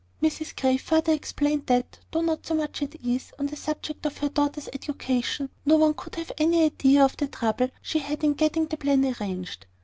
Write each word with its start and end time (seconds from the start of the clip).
Mrs 0.19 0.59
Grey 0.59 0.77
further 0.77 1.13
explained 1.13 1.67
that, 1.67 1.99
though 2.09 2.21
now 2.21 2.39
so 2.41 2.55
much 2.55 2.81
at 2.81 2.95
ease 3.03 3.33
on 3.37 3.45
the 3.45 3.55
subject 3.55 4.03
of 4.07 4.17
her 4.17 4.29
daughters' 4.29 4.67
education, 4.73 5.51
no 5.63 5.77
one 5.77 5.93
could 5.93 6.15
have 6.15 6.31
an 6.39 6.55
idea 6.55 7.03
of 7.05 7.15
the 7.17 7.27
trouble 7.27 7.67
she 7.83 7.99
had 7.99 8.07
had 8.07 8.23
in 8.23 8.33
getting 8.33 8.65
the 8.65 8.77
plan 8.77 9.05
arranged. 9.05 9.67